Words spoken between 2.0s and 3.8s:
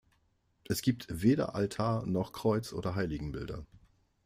noch Kreuz oder Heiligenbilder.